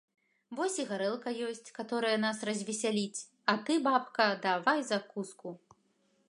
[0.59, 5.49] Вось і гарэлка ёсць, каторая нас развесяліць, а ты, бабка, давай закуску.